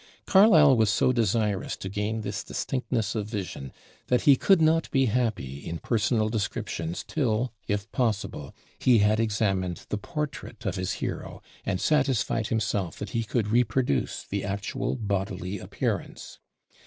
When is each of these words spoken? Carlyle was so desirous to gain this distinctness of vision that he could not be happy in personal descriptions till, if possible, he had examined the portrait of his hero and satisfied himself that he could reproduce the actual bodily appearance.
Carlyle 0.25 0.75
was 0.75 0.89
so 0.89 1.11
desirous 1.13 1.77
to 1.77 1.87
gain 1.87 2.21
this 2.21 2.43
distinctness 2.43 3.13
of 3.13 3.27
vision 3.27 3.71
that 4.07 4.21
he 4.21 4.35
could 4.35 4.59
not 4.59 4.89
be 4.89 5.05
happy 5.05 5.59
in 5.63 5.77
personal 5.77 6.27
descriptions 6.27 7.05
till, 7.07 7.53
if 7.67 7.87
possible, 7.91 8.51
he 8.79 8.97
had 8.97 9.19
examined 9.19 9.85
the 9.89 9.99
portrait 9.99 10.65
of 10.65 10.73
his 10.75 10.93
hero 10.93 11.39
and 11.67 11.79
satisfied 11.79 12.47
himself 12.47 12.97
that 12.97 13.11
he 13.11 13.23
could 13.23 13.49
reproduce 13.49 14.23
the 14.23 14.43
actual 14.43 14.95
bodily 14.95 15.59
appearance. 15.59 16.39